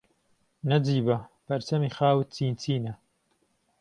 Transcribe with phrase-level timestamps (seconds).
[0.69, 2.93] نهجیبه، پهرچهمی خاوت چینچینه